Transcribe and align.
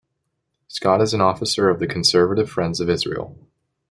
Scott 0.67 0.99
is 0.99 1.13
an 1.13 1.21
officer 1.21 1.69
of 1.69 1.79
the 1.79 1.85
Conservative 1.85 2.49
Friends 2.49 2.79
of 2.79 2.89
Israel. 2.89 3.37